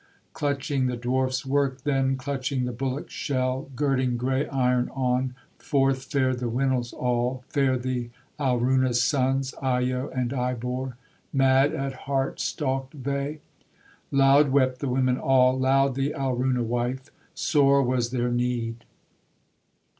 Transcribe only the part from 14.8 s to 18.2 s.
women all, Loud the Alruna wife; Sore was